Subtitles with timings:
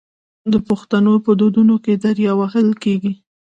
[0.51, 3.13] د پښتنو په ودونو کې دریا وهل کیږي.